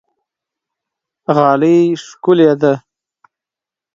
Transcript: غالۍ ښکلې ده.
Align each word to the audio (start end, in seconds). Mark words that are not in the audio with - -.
غالۍ 1.35 1.79
ښکلې 2.05 2.49
ده. 2.61 2.73